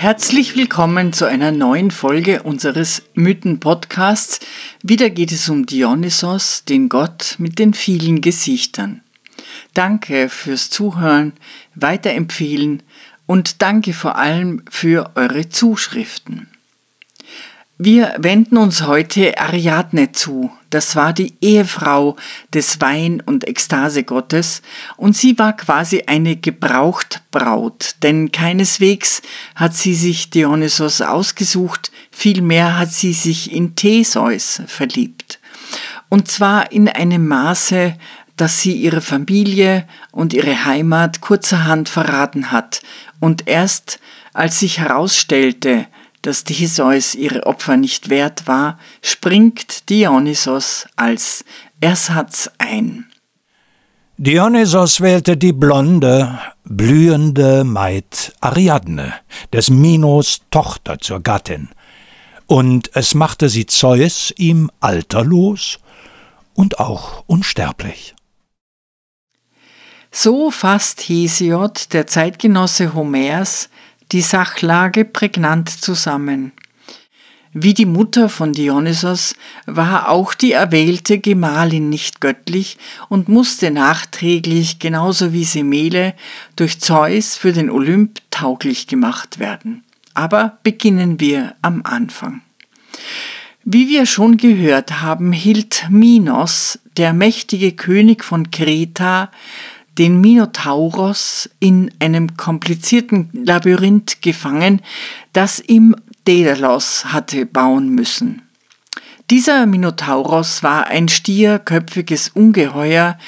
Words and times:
Herzlich 0.00 0.56
willkommen 0.56 1.12
zu 1.12 1.26
einer 1.26 1.52
neuen 1.52 1.90
Folge 1.90 2.42
unseres 2.42 3.02
Mythen-Podcasts. 3.12 4.40
Wieder 4.82 5.10
geht 5.10 5.30
es 5.30 5.50
um 5.50 5.66
Dionysos, 5.66 6.64
den 6.64 6.88
Gott 6.88 7.34
mit 7.36 7.58
den 7.58 7.74
vielen 7.74 8.22
Gesichtern. 8.22 9.02
Danke 9.74 10.30
fürs 10.30 10.70
Zuhören, 10.70 11.34
Weiterempfehlen 11.74 12.82
und 13.26 13.60
danke 13.60 13.92
vor 13.92 14.16
allem 14.16 14.62
für 14.70 15.10
eure 15.16 15.50
Zuschriften. 15.50 16.49
Wir 17.82 18.14
wenden 18.18 18.58
uns 18.58 18.82
heute 18.82 19.40
Ariadne 19.40 20.12
zu. 20.12 20.50
Das 20.68 20.96
war 20.96 21.14
die 21.14 21.32
Ehefrau 21.40 22.16
des 22.52 22.78
Wein- 22.82 23.22
und 23.24 23.48
Ekstasegottes 23.48 24.60
und 24.98 25.16
sie 25.16 25.38
war 25.38 25.56
quasi 25.56 26.02
eine 26.06 26.36
Gebrauchtbraut, 26.36 27.94
denn 28.02 28.32
keineswegs 28.32 29.22
hat 29.54 29.74
sie 29.74 29.94
sich 29.94 30.28
Dionysos 30.28 31.00
ausgesucht, 31.00 31.90
vielmehr 32.10 32.76
hat 32.76 32.92
sie 32.92 33.14
sich 33.14 33.50
in 33.50 33.76
Theseus 33.76 34.60
verliebt. 34.66 35.40
Und 36.10 36.28
zwar 36.28 36.72
in 36.72 36.86
einem 36.86 37.26
Maße, 37.28 37.96
dass 38.36 38.60
sie 38.60 38.74
ihre 38.74 39.00
Familie 39.00 39.88
und 40.12 40.34
ihre 40.34 40.66
Heimat 40.66 41.22
kurzerhand 41.22 41.88
verraten 41.88 42.52
hat 42.52 42.82
und 43.20 43.48
erst 43.48 44.00
als 44.34 44.60
sich 44.60 44.80
herausstellte, 44.80 45.86
dass 46.22 46.44
Theseus 46.44 47.14
ihre 47.14 47.46
Opfer 47.46 47.76
nicht 47.76 48.10
wert 48.10 48.46
war, 48.46 48.78
springt 49.02 49.88
Dionysos 49.88 50.86
als 50.96 51.44
Ersatz 51.80 52.50
ein. 52.58 53.06
Dionysos 54.18 55.00
wählte 55.00 55.38
die 55.38 55.54
blonde, 55.54 56.38
blühende 56.64 57.64
Maid 57.64 58.34
Ariadne, 58.42 59.14
des 59.50 59.70
Minos 59.70 60.42
Tochter 60.50 60.98
zur 60.98 61.20
Gattin, 61.20 61.70
und 62.46 62.90
es 62.94 63.14
machte 63.14 63.48
sie 63.48 63.64
Zeus 63.64 64.34
ihm 64.36 64.70
alterlos 64.80 65.78
und 66.52 66.80
auch 66.80 67.24
unsterblich. 67.26 68.14
So 70.10 70.50
fasst 70.50 71.00
Hesiod, 71.00 71.94
der 71.94 72.06
Zeitgenosse 72.06 72.92
Homers, 72.92 73.69
die 74.12 74.22
Sachlage 74.22 75.04
prägnant 75.04 75.68
zusammen. 75.68 76.52
Wie 77.52 77.74
die 77.74 77.86
Mutter 77.86 78.28
von 78.28 78.52
Dionysos 78.52 79.34
war 79.66 80.08
auch 80.08 80.34
die 80.34 80.52
erwählte 80.52 81.18
Gemahlin 81.18 81.88
nicht 81.88 82.20
göttlich 82.20 82.78
und 83.08 83.28
musste 83.28 83.72
nachträglich, 83.72 84.78
genauso 84.78 85.32
wie 85.32 85.42
Semele, 85.42 86.14
durch 86.54 86.78
Zeus 86.80 87.36
für 87.36 87.52
den 87.52 87.68
Olymp 87.68 88.20
tauglich 88.30 88.86
gemacht 88.86 89.40
werden. 89.40 89.82
Aber 90.14 90.58
beginnen 90.62 91.18
wir 91.18 91.54
am 91.60 91.82
Anfang. 91.82 92.42
Wie 93.64 93.88
wir 93.88 94.06
schon 94.06 94.36
gehört 94.36 95.02
haben, 95.02 95.32
hielt 95.32 95.86
Minos, 95.90 96.78
der 96.96 97.12
mächtige 97.12 97.72
König 97.72 98.24
von 98.24 98.50
Kreta, 98.50 99.30
den 100.00 100.18
Minotauros 100.18 101.50
in 101.60 101.90
einem 101.98 102.38
komplizierten 102.38 103.28
Labyrinth 103.34 104.22
gefangen, 104.22 104.80
das 105.34 105.60
ihm 105.60 105.94
Daedalus 106.24 107.04
hatte 107.04 107.44
bauen 107.44 107.90
müssen. 107.90 108.40
Dieser 109.28 109.66
Minotauros 109.66 110.62
war 110.62 110.86
ein 110.86 111.08
stierköpfiges 111.08 112.30
Ungeheuer, 112.30 113.18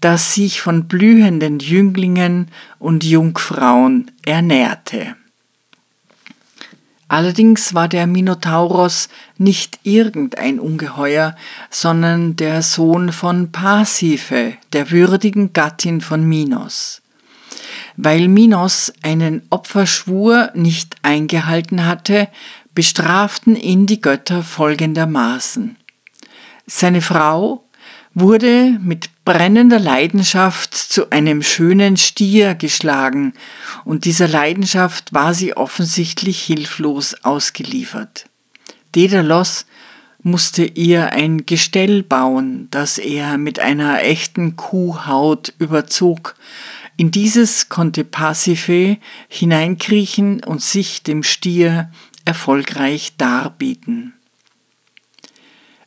das 0.00 0.32
sich 0.34 0.60
von 0.60 0.86
blühenden 0.86 1.58
Jünglingen 1.58 2.46
und 2.78 3.02
Jungfrauen 3.02 4.12
ernährte. 4.24 5.16
Allerdings 7.10 7.74
war 7.74 7.88
der 7.88 8.06
Minotauros 8.06 9.08
nicht 9.36 9.80
irgendein 9.82 10.60
Ungeheuer, 10.60 11.34
sondern 11.68 12.36
der 12.36 12.62
Sohn 12.62 13.10
von 13.10 13.50
Pasiphae, 13.50 14.58
der 14.72 14.92
würdigen 14.92 15.52
Gattin 15.52 16.02
von 16.02 16.22
Minos. 16.22 17.02
Weil 17.96 18.28
Minos 18.28 18.92
einen 19.02 19.42
Opferschwur 19.50 20.52
nicht 20.54 20.94
eingehalten 21.02 21.84
hatte, 21.84 22.28
bestraften 22.76 23.56
ihn 23.56 23.86
die 23.86 24.00
Götter 24.00 24.44
folgendermaßen. 24.44 25.76
Seine 26.68 27.02
Frau 27.02 27.64
wurde 28.20 28.78
mit 28.80 29.10
brennender 29.24 29.80
Leidenschaft 29.80 30.74
zu 30.74 31.10
einem 31.10 31.42
schönen 31.42 31.96
Stier 31.96 32.54
geschlagen, 32.54 33.32
und 33.84 34.04
dieser 34.04 34.28
Leidenschaft 34.28 35.12
war 35.12 35.34
sie 35.34 35.56
offensichtlich 35.56 36.40
hilflos 36.42 37.16
ausgeliefert. 37.24 38.26
Daedalus 38.92 39.66
musste 40.22 40.64
ihr 40.64 41.12
ein 41.12 41.46
Gestell 41.46 42.02
bauen, 42.02 42.68
das 42.70 42.98
er 42.98 43.38
mit 43.38 43.58
einer 43.58 44.02
echten 44.02 44.56
Kuhhaut 44.56 45.52
überzog. 45.58 46.36
In 46.96 47.10
dieses 47.10 47.68
konnte 47.68 48.04
Pasiphae 48.04 48.98
hineinkriechen 49.28 50.44
und 50.44 50.62
sich 50.62 51.02
dem 51.02 51.22
Stier 51.22 51.90
erfolgreich 52.24 53.14
darbieten. 53.16 54.12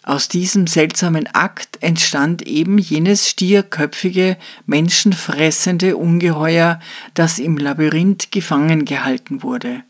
Aus 0.05 0.27
diesem 0.27 0.67
seltsamen 0.67 1.27
Akt 1.33 1.77
entstand 1.79 2.41
eben 2.41 2.77
jenes 2.77 3.29
stierköpfige, 3.29 4.35
menschenfressende 4.65 5.95
Ungeheuer, 5.95 6.81
das 7.13 7.39
im 7.39 7.57
Labyrinth 7.57 8.29
gefangen 8.29 8.83
gehalten 8.83 9.43
wurde. 9.43 9.83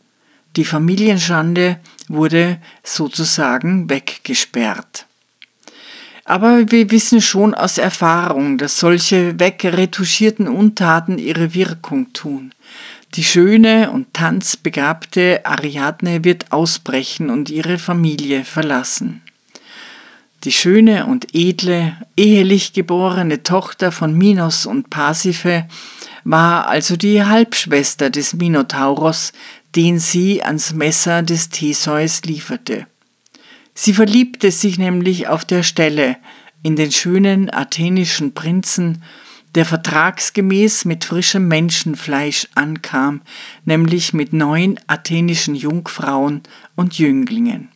Die 0.55 0.65
Familienschande 0.65 1.79
wurde 2.07 2.59
sozusagen 2.83 3.89
weggesperrt. 3.89 5.07
Aber 6.25 6.71
wir 6.71 6.91
wissen 6.91 7.19
schon 7.19 7.55
aus 7.55 7.79
Erfahrung, 7.79 8.59
dass 8.59 8.79
solche 8.79 9.39
wegretuschierten 9.39 10.47
Untaten 10.47 11.17
ihre 11.17 11.55
Wirkung 11.55 12.13
tun. 12.13 12.53
Die 13.15 13.23
schöne 13.23 13.91
und 13.91 14.13
tanzbegabte 14.13 15.41
Ariadne 15.43 16.23
wird 16.23 16.51
ausbrechen 16.51 17.31
und 17.31 17.49
ihre 17.49 17.79
Familie 17.79 18.45
verlassen. 18.45 19.22
Die 20.43 20.51
schöne 20.51 21.05
und 21.05 21.33
edle, 21.33 21.95
ehelich 22.17 22.73
geborene 22.73 23.43
Tochter 23.43 23.93
von 23.93 24.17
Minos 24.17 24.65
und 24.65 24.89
Pasiphae 24.89 25.69
war 26.25 26.67
also 26.67 26.97
die 26.97 27.23
Halbschwester 27.23 28.09
des 28.09 28.33
Minotauros, 28.33 29.31
den 29.75 29.99
sie 29.99 30.43
ans 30.43 30.73
Messer 30.73 31.23
des 31.23 31.47
Theseus 31.47 32.23
lieferte. 32.23 32.87
Sie 33.73 33.93
verliebte 33.93 34.51
sich 34.51 34.77
nämlich 34.77 35.29
auf 35.29 35.45
der 35.45 35.63
Stelle 35.63 36.17
in 36.61 36.75
den 36.75 36.91
schönen 36.91 37.49
athenischen 37.51 38.33
Prinzen, 38.33 39.01
der 39.55 39.65
vertragsgemäß 39.65 40.85
mit 40.85 41.05
frischem 41.05 41.47
Menschenfleisch 41.47 42.47
ankam, 42.55 43.21
nämlich 43.63 44.13
mit 44.13 44.33
neun 44.33 44.77
athenischen 44.87 45.55
Jungfrauen 45.55 46.41
und 46.75 46.97
Jünglingen. 46.97 47.72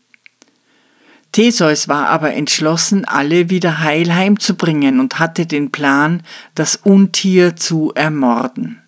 Theseus 1.32 1.88
war 1.88 2.08
aber 2.10 2.34
entschlossen, 2.34 3.06
alle 3.06 3.50
wieder 3.50 3.80
heil 3.82 4.14
heimzubringen 4.14 5.00
und 5.00 5.20
hatte 5.20 5.46
den 5.46 5.72
Plan, 5.72 6.24
das 6.56 6.76
Untier 6.78 7.56
zu 7.56 7.92
ermorden. 7.94 8.82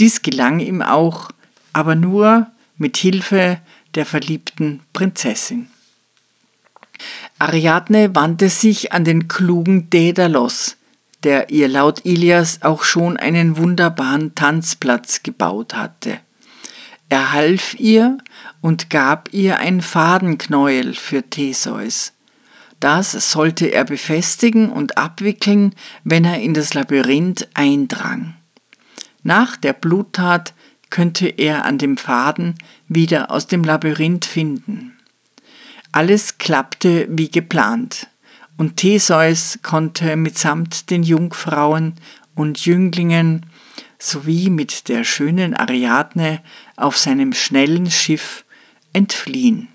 Dies 0.00 0.22
gelang 0.22 0.60
ihm 0.60 0.82
auch, 0.82 1.30
aber 1.72 1.94
nur 1.94 2.48
mit 2.76 2.96
Hilfe 2.96 3.58
der 3.94 4.06
verliebten 4.06 4.80
Prinzessin. 4.92 5.68
Ariadne 7.38 8.14
wandte 8.14 8.48
sich 8.48 8.92
an 8.92 9.04
den 9.04 9.28
klugen 9.28 9.90
Daedalus, 9.90 10.76
der 11.22 11.50
ihr 11.50 11.68
laut 11.68 12.04
Ilias 12.04 12.62
auch 12.62 12.84
schon 12.84 13.16
einen 13.16 13.56
wunderbaren 13.56 14.34
Tanzplatz 14.34 15.22
gebaut 15.22 15.74
hatte. 15.74 16.18
Er 17.08 17.32
half 17.32 17.74
ihr 17.78 18.18
und 18.64 18.88
gab 18.88 19.28
ihr 19.30 19.58
ein 19.58 19.82
Fadenknäuel 19.82 20.94
für 20.94 21.22
Theseus. 21.22 22.14
Das 22.80 23.12
sollte 23.30 23.66
er 23.66 23.84
befestigen 23.84 24.70
und 24.70 24.96
abwickeln, 24.96 25.74
wenn 26.02 26.24
er 26.24 26.40
in 26.40 26.54
das 26.54 26.72
Labyrinth 26.72 27.46
eindrang. 27.52 28.36
Nach 29.22 29.58
der 29.58 29.74
Bluttat 29.74 30.54
könnte 30.88 31.28
er 31.28 31.66
an 31.66 31.76
dem 31.76 31.98
Faden 31.98 32.54
wieder 32.88 33.30
aus 33.30 33.46
dem 33.46 33.64
Labyrinth 33.64 34.24
finden. 34.24 34.96
Alles 35.92 36.38
klappte 36.38 37.06
wie 37.10 37.30
geplant, 37.30 38.06
und 38.56 38.78
Theseus 38.78 39.58
konnte 39.62 40.16
mitsamt 40.16 40.88
den 40.88 41.02
Jungfrauen 41.02 41.96
und 42.34 42.64
Jünglingen 42.64 43.44
sowie 43.98 44.48
mit 44.48 44.88
der 44.88 45.04
schönen 45.04 45.52
Ariadne 45.52 46.40
auf 46.76 46.96
seinem 46.96 47.34
schnellen 47.34 47.90
Schiff 47.90 48.43
entfliehen. 48.94 49.68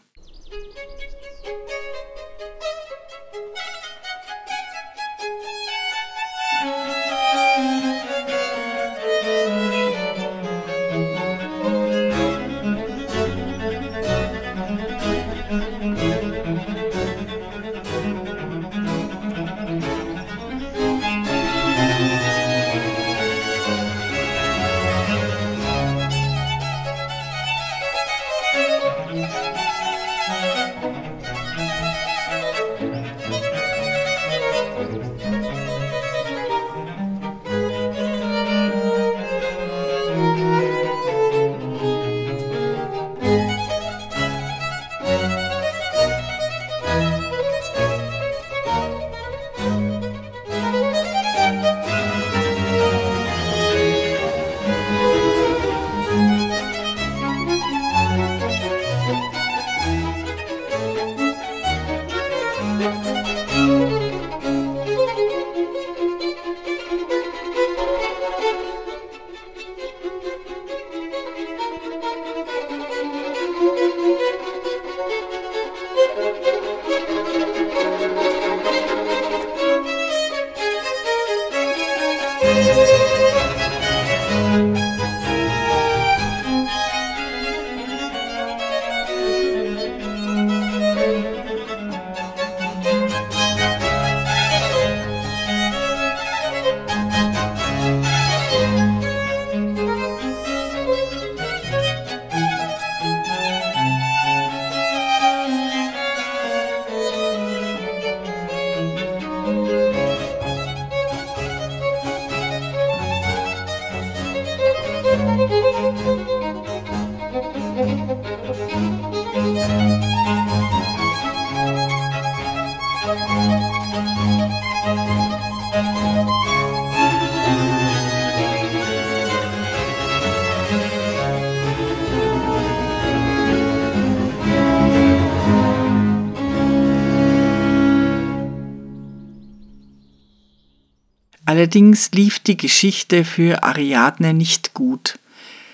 Allerdings 141.59 142.11
lief 142.13 142.39
die 142.39 142.55
Geschichte 142.55 143.25
für 143.25 143.63
Ariadne 143.65 144.33
nicht 144.33 144.73
gut. 144.73 145.19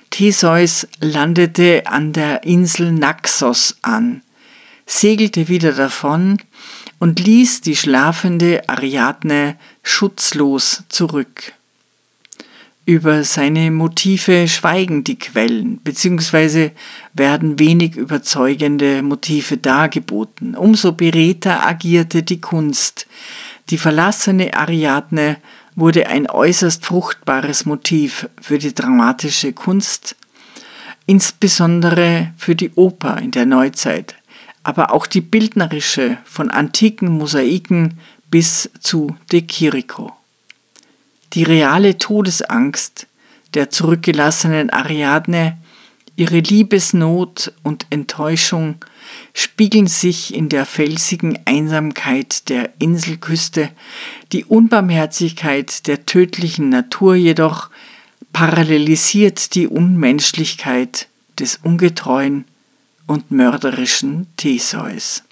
Theseus 0.09 0.87
landete 0.99 1.85
an 1.85 2.11
der 2.11 2.43
Insel 2.43 2.91
Naxos 2.91 3.77
an, 3.83 4.23
segelte 4.87 5.47
wieder 5.47 5.73
davon 5.73 6.39
und 6.97 7.19
ließ 7.19 7.61
die 7.61 7.75
schlafende 7.75 8.67
Ariadne 8.67 9.57
schutzlos 9.83 10.81
zurück. 10.89 11.53
Über 12.87 13.23
seine 13.23 13.69
Motive 13.69 14.47
schweigen 14.47 15.03
die 15.03 15.19
Quellen, 15.19 15.81
beziehungsweise 15.83 16.71
werden 17.13 17.59
wenig 17.59 17.95
überzeugende 17.95 19.03
Motive 19.03 19.57
dargeboten. 19.57 20.55
Umso 20.55 20.93
beredter 20.93 21.63
agierte 21.63 22.23
die 22.23 22.41
Kunst. 22.41 23.05
Die 23.69 23.77
verlassene 23.77 24.53
Ariadne 24.53 25.37
wurde 25.75 26.07
ein 26.07 26.29
äußerst 26.29 26.85
fruchtbares 26.85 27.65
Motiv 27.65 28.29
für 28.39 28.59
die 28.59 28.75
dramatische 28.75 29.53
Kunst, 29.53 30.15
insbesondere 31.05 32.33
für 32.37 32.55
die 32.55 32.71
Oper 32.75 33.17
in 33.17 33.31
der 33.31 33.45
Neuzeit, 33.45 34.15
aber 34.63 34.93
auch 34.93 35.07
die 35.07 35.21
bildnerische 35.21 36.17
von 36.25 36.51
antiken 36.51 37.09
Mosaiken 37.09 37.99
bis 38.29 38.69
zu 38.79 39.15
De 39.31 39.41
Chirico. 39.41 40.13
Die 41.33 41.43
reale 41.43 41.97
Todesangst 41.97 43.07
der 43.55 43.69
zurückgelassenen 43.69 44.69
Ariadne, 44.69 45.57
ihre 46.15 46.39
Liebesnot 46.39 47.53
und 47.63 47.85
Enttäuschung 47.89 48.75
spiegeln 49.35 49.85
sich 49.85 50.33
in 50.33 50.47
der 50.47 50.65
felsigen 50.65 51.37
Einsamkeit 51.43 52.47
der 52.47 52.71
Inselküste, 52.79 53.69
die 54.31 54.45
Unbarmherzigkeit 54.45 55.87
der 55.87 56.05
tödlichen 56.05 56.69
Natur 56.69 57.15
jedoch 57.15 57.69
parallelisiert 58.31 59.53
die 59.53 59.67
Unmenschlichkeit 59.67 61.09
des 61.37 61.59
ungetreuen 61.61 62.45
und 63.07 63.29
mörderischen 63.29 64.27
Theseus. 64.37 65.23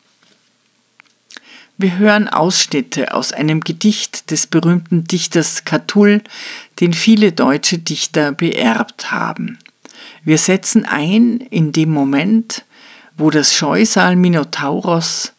Wir 1.77 1.97
hören 1.97 2.27
Ausschnitte 2.27 3.13
aus 3.13 3.31
einem 3.31 3.61
Gedicht 3.61 4.31
des 4.31 4.47
berühmten 4.47 5.05
Dichters 5.05 5.63
Catull, 5.63 6.21
den 6.81 6.93
viele 6.93 7.31
deutsche 7.31 7.77
Dichter 7.77 8.33
beerbt 8.33 9.11
haben. 9.11 9.59
Wir 10.25 10.37
setzen 10.37 10.85
ein 10.85 11.39
in 11.39 11.71
dem 11.71 11.89
Moment, 11.89 12.65
wo 13.23 13.29
das 13.29 13.53
Scheusal 13.53 14.17
Minotauros, 14.17 15.31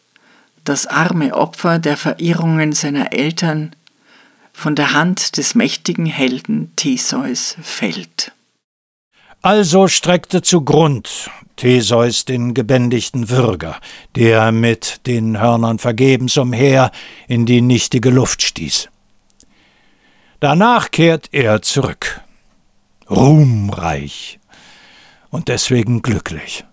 das 0.63 0.87
arme 0.87 1.35
Opfer 1.35 1.77
der 1.77 1.97
Verirrungen 1.97 2.73
seiner 2.73 3.13
Eltern, 3.13 3.75
von 4.53 4.73
der 4.73 4.93
Hand 4.93 5.37
des 5.37 5.53
mächtigen 5.53 6.07
Helden 6.07 6.75
Theseus 6.77 7.55
fällt. 7.61 8.31
Also 9.43 9.87
streckte 9.87 10.41
zu 10.41 10.61
Grund 10.61 11.29
Theseus 11.57 12.25
den 12.25 12.55
gebändigten 12.55 13.29
Würger, 13.29 13.79
der 14.15 14.51
mit 14.51 15.05
den 15.05 15.39
Hörnern 15.39 15.77
vergebens 15.77 16.37
umher 16.37 16.89
in 17.27 17.45
die 17.45 17.61
nichtige 17.61 18.09
Luft 18.09 18.41
stieß. 18.41 18.89
Danach 20.39 20.89
kehrt 20.89 21.29
er 21.33 21.61
zurück, 21.61 22.19
ruhmreich 23.11 24.39
und 25.29 25.49
deswegen 25.49 26.01
glücklich 26.01 26.65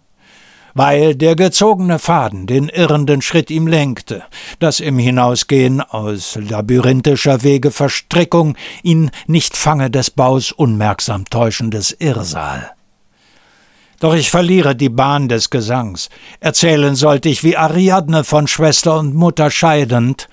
weil 0.74 1.14
der 1.14 1.36
gezogene 1.36 1.98
Faden 1.98 2.46
den 2.46 2.68
irrenden 2.68 3.22
Schritt 3.22 3.50
ihm 3.50 3.66
lenkte, 3.66 4.22
das 4.58 4.80
im 4.80 4.98
Hinausgehen 4.98 5.80
aus 5.80 6.38
labyrinthischer 6.40 7.42
Wege 7.42 7.70
Verstrickung 7.70 8.56
ihn 8.82 9.10
nicht 9.26 9.56
fange 9.56 9.90
des 9.90 10.10
Baus 10.10 10.52
unmerksam 10.52 11.24
täuschendes 11.26 11.96
Irrsal. 11.98 12.72
Doch 14.00 14.14
ich 14.14 14.30
verliere 14.30 14.74
die 14.74 14.88
Bahn 14.88 15.28
des 15.28 15.50
Gesangs. 15.50 16.08
Erzählen 16.40 16.96
sollte 16.96 17.28
ich, 17.28 17.44
wie 17.44 17.56
Ariadne 17.56 18.24
von 18.24 18.48
Schwester 18.48 18.98
und 18.98 19.14
Mutter 19.14 19.48
scheidend, 19.48 20.28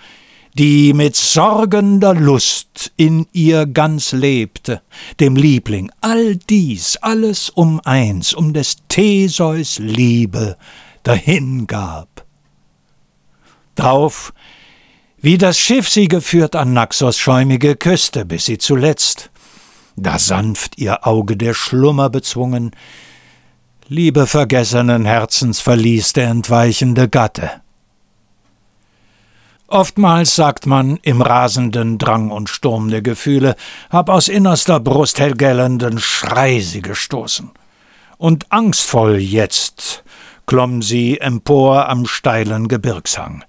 die 0.54 0.94
mit 0.94 1.16
sorgender 1.16 2.14
Lust 2.14 2.92
in 2.98 3.28
ihr 3.32 3.66
ganz 3.66 4.12
lebte, 4.12 4.82
dem 5.20 5.36
Liebling 5.36 5.92
all 6.02 6.36
dies, 6.36 6.98
alles 6.98 7.50
um 7.50 7.80
eins, 7.84 8.34
um 8.34 8.54
des 8.54 8.78
Theseus 8.88 9.80
Liebe 9.80 10.58
dahingab. 11.04 12.26
Drauf, 13.76 14.34
wie 15.22 15.38
das 15.38 15.58
Schiff 15.58 15.88
sie 15.88 16.08
geführt 16.08 16.56
an 16.56 16.74
Naxos 16.74 17.18
schäumige 17.18 17.76
Küste, 17.76 18.26
bis 18.26 18.46
sie 18.46 18.58
zuletzt, 18.58 19.30
da 19.96 20.18
sanft 20.18 20.78
ihr 20.78 21.06
Auge 21.06 21.36
der 21.36 21.54
Schlummer 21.54 22.10
bezwungen, 22.10 22.72
Liebe 23.92 24.28
vergessenen 24.28 25.06
Herzens 25.06 25.62
verließ 25.62 26.14
der 26.14 26.28
entweichende 26.28 27.10
Gatte. 27.10 27.62
Oftmals 29.72 30.34
sagt 30.34 30.66
man, 30.66 30.98
im 31.04 31.22
rasenden 31.22 32.00
Drang 32.00 32.32
und 32.32 32.50
Sturm 32.50 32.90
der 32.90 33.04
Gefühle 33.04 33.56
hab 33.92 34.10
aus 34.10 34.28
innerster 34.28 34.80
Brust 34.80 35.20
hellgellenden 35.20 36.00
Schrei 36.00 36.60
sie 36.60 36.82
gestoßen. 36.82 37.52
Und 38.18 38.52
angstvoll 38.52 39.18
jetzt 39.18 40.04
klomm 40.48 40.82
sie 40.82 41.20
empor 41.20 41.88
am 41.88 42.08
steilen 42.08 42.68
Gebirgshang 42.68 43.44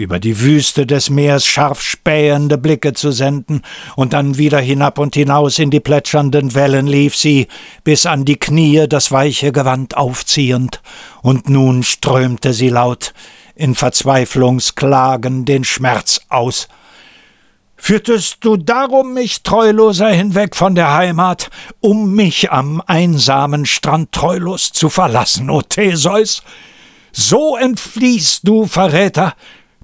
über 0.00 0.18
die 0.18 0.40
Wüste 0.40 0.86
des 0.86 1.10
Meers 1.10 1.44
scharf 1.44 1.82
spähende 1.82 2.56
Blicke 2.56 2.94
zu 2.94 3.12
senden, 3.12 3.60
und 3.96 4.14
dann 4.14 4.38
wieder 4.38 4.58
hinab 4.58 4.98
und 4.98 5.14
hinaus 5.14 5.58
in 5.58 5.70
die 5.70 5.80
plätschernden 5.80 6.54
Wellen 6.54 6.86
lief 6.86 7.14
sie, 7.14 7.48
bis 7.84 8.06
an 8.06 8.24
die 8.24 8.36
Knie 8.36 8.86
das 8.88 9.12
weiche 9.12 9.52
Gewand 9.52 9.98
aufziehend, 9.98 10.80
und 11.20 11.50
nun 11.50 11.82
strömte 11.82 12.54
sie 12.54 12.70
laut 12.70 13.12
in 13.60 13.74
Verzweiflungsklagen 13.74 15.44
den 15.44 15.64
Schmerz 15.64 16.20
aus. 16.28 16.66
Führtest 17.76 18.38
du 18.44 18.56
darum 18.56 19.14
mich 19.14 19.42
treuloser 19.42 20.08
hinweg 20.08 20.56
von 20.56 20.74
der 20.74 20.94
Heimat, 20.94 21.50
um 21.80 22.14
mich 22.14 22.50
am 22.50 22.82
einsamen 22.86 23.66
Strand 23.66 24.12
treulos 24.12 24.72
zu 24.72 24.88
verlassen, 24.90 25.50
o 25.50 25.62
Theseus? 25.62 26.42
So 27.12 27.56
entfliehst 27.56 28.46
du, 28.46 28.66
Verräter, 28.66 29.34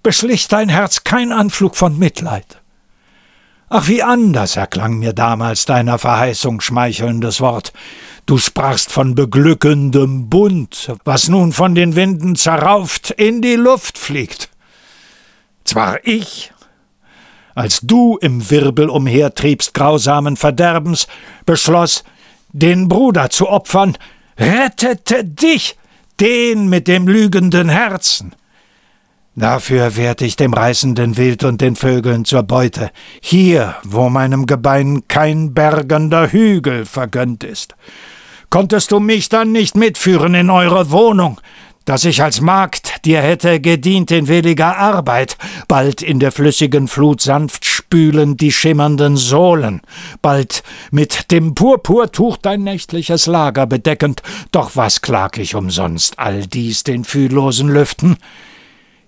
beschlich 0.02 0.48
dein 0.48 0.68
Herz 0.68 1.04
kein 1.04 1.32
Anflug 1.32 1.76
von 1.76 1.98
Mitleid. 1.98 2.60
Ach, 3.68 3.88
wie 3.88 4.02
anders 4.02 4.56
erklang 4.56 4.98
mir 4.98 5.12
damals 5.12 5.64
deiner 5.64 5.98
Verheißung 5.98 6.60
schmeichelndes 6.60 7.40
Wort. 7.40 7.72
Du 8.26 8.38
sprachst 8.38 8.90
von 8.90 9.14
beglückendem 9.14 10.28
Bund, 10.28 10.92
was 11.04 11.28
nun 11.28 11.52
von 11.52 11.76
den 11.76 11.94
Winden 11.94 12.34
zerrauft 12.34 13.12
in 13.12 13.40
die 13.40 13.54
Luft 13.54 13.98
fliegt. 13.98 14.50
Zwar 15.62 16.04
ich, 16.04 16.52
als 17.54 17.80
du 17.82 18.18
im 18.20 18.50
Wirbel 18.50 18.88
umhertriebst 18.88 19.74
grausamen 19.74 20.36
Verderbens, 20.36 21.06
beschloss, 21.46 22.02
den 22.52 22.88
Bruder 22.88 23.30
zu 23.30 23.48
opfern, 23.48 23.96
rettete 24.36 25.24
dich, 25.24 25.78
den 26.18 26.68
mit 26.68 26.88
dem 26.88 27.06
lügenden 27.06 27.68
Herzen. 27.68 28.34
Dafür 29.36 29.96
werd 29.96 30.20
ich 30.20 30.34
dem 30.34 30.52
reißenden 30.52 31.16
Wild 31.16 31.44
und 31.44 31.60
den 31.60 31.76
Vögeln 31.76 32.24
zur 32.24 32.42
Beute, 32.42 32.90
hier, 33.20 33.76
wo 33.84 34.08
meinem 34.08 34.46
Gebein 34.46 35.06
kein 35.06 35.54
bergender 35.54 36.32
Hügel 36.32 36.86
vergönnt 36.86 37.44
ist. 37.44 37.74
Konntest 38.50 38.92
du 38.92 39.00
mich 39.00 39.28
dann 39.28 39.52
nicht 39.52 39.76
mitführen 39.76 40.34
in 40.34 40.50
eure 40.50 40.90
Wohnung, 40.90 41.40
dass 41.84 42.04
ich 42.04 42.22
als 42.22 42.40
Magd 42.40 43.04
dir 43.04 43.20
hätte 43.20 43.60
gedient 43.60 44.10
in 44.10 44.28
williger 44.28 44.76
Arbeit, 44.76 45.36
bald 45.68 46.02
in 46.02 46.18
der 46.18 46.32
flüssigen 46.32 46.88
Flut 46.88 47.20
sanft 47.20 47.64
spülend 47.64 48.40
die 48.40 48.52
schimmernden 48.52 49.16
Sohlen, 49.16 49.80
bald 50.20 50.64
mit 50.90 51.30
dem 51.30 51.54
Purpurtuch 51.54 52.36
dein 52.36 52.64
nächtliches 52.64 53.26
Lager 53.26 53.66
bedeckend, 53.66 54.22
doch 54.50 54.72
was 54.74 55.00
klag 55.00 55.38
ich 55.38 55.54
umsonst 55.54 56.18
all 56.18 56.46
dies 56.46 56.82
den 56.82 57.04
fühllosen 57.04 57.68
Lüften? 57.68 58.16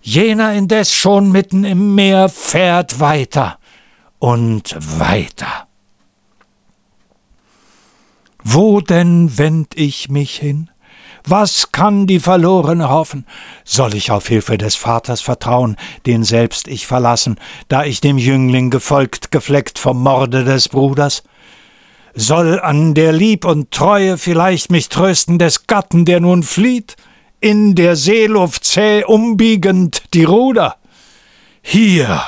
Jener 0.00 0.54
indes 0.54 0.95
schon 0.95 1.33
mitten 1.33 1.64
im 1.64 1.97
Meer 1.97 2.28
fährt 2.28 3.00
weiter 3.00 3.59
und 4.21 4.76
weiter. 4.78 5.67
Wo 8.50 8.81
denn 8.81 9.37
wend 9.37 9.76
ich 9.76 10.09
mich 10.09 10.37
hin? 10.37 10.71
Was 11.26 11.73
kann 11.73 12.07
die 12.07 12.21
Verlorene 12.21 12.88
hoffen? 12.88 13.26
Soll 13.64 13.95
ich 13.95 14.11
auf 14.11 14.28
Hilfe 14.28 14.57
des 14.57 14.75
Vaters 14.75 15.21
vertrauen, 15.21 15.76
den 16.07 16.25
selbst 16.25 16.67
ich 16.67 16.87
verlassen, 16.87 17.38
da 17.69 17.85
ich 17.85 18.00
dem 18.00 18.17
Jüngling 18.17 18.71
gefolgt, 18.71 19.31
gefleckt 19.31 19.78
vom 19.78 20.02
Morde 20.02 20.45
des 20.45 20.71
Bruders? 20.71 21.25
Soll 22.14 22.59
an 22.59 22.95
der 22.95 23.12
Lieb 23.12 23.45
und 23.45 23.71
Treue 23.71 24.17
vielleicht 24.17 24.71
mich 24.71 24.88
trösten 24.88 25.38
des 25.38 25.67
Gatten, 25.67 26.05
der 26.05 26.21
nun 26.21 26.43
flieht? 26.43 26.97
in 27.40 27.75
der 27.75 27.97
Seeluft 27.97 28.64
zäh 28.64 29.05
umbiegend 29.05 30.02
die 30.14 30.25
Ruder. 30.25 30.76
Hier 31.62 32.21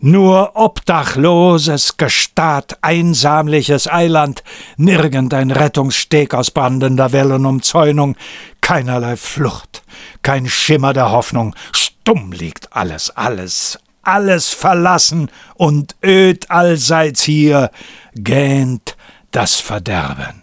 nur 0.00 0.54
obdachloses 0.54 1.96
Gestad, 1.96 2.78
einsamliches 2.82 3.88
Eiland, 3.90 4.42
nirgend 4.76 5.34
ein 5.34 5.50
Rettungssteg 5.50 6.34
aus 6.34 6.50
brandender 6.50 7.12
Wellenumzäunung, 7.12 8.16
keinerlei 8.60 9.16
Flucht, 9.16 9.82
kein 10.22 10.46
Schimmer 10.46 10.92
der 10.92 11.10
Hoffnung, 11.10 11.54
stumm 11.72 12.32
liegt 12.32 12.74
alles, 12.74 13.10
alles, 13.10 13.78
alles 14.02 14.50
verlassen 14.50 15.30
und 15.54 15.96
öd 16.04 16.50
allseits 16.50 17.22
hier 17.22 17.70
gähnt 18.14 18.96
das 19.30 19.54
Verderben. 19.54 20.42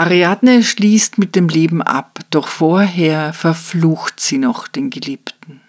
Ariadne 0.00 0.62
schließt 0.62 1.18
mit 1.18 1.36
dem 1.36 1.50
Leben 1.50 1.82
ab, 1.82 2.20
doch 2.30 2.48
vorher 2.48 3.34
verflucht 3.34 4.18
sie 4.18 4.38
noch 4.38 4.66
den 4.66 4.88
Geliebten. 4.88 5.60